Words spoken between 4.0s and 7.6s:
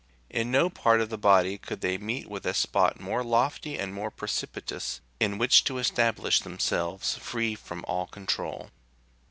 precipitous, in which to establish themselves free